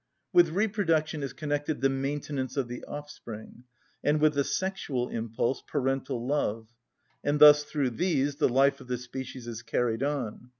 With 0.33 0.49
reproduction 0.49 1.21
is 1.21 1.31
connected 1.31 1.79
the 1.81 1.87
maintenance 1.87 2.57
of 2.57 2.67
the 2.67 2.83
offspring, 2.85 3.65
and 4.03 4.19
with 4.19 4.33
the 4.33 4.43
sexual 4.43 5.09
impulse, 5.09 5.61
parental 5.61 6.25
love; 6.25 6.69
and 7.23 7.37
thus 7.37 7.63
through 7.63 7.91
these 7.91 8.37
the 8.37 8.49
life 8.49 8.81
of 8.81 8.87
the 8.87 8.97
species 8.97 9.45
is 9.45 9.61
carried 9.61 10.01
on. 10.01 10.49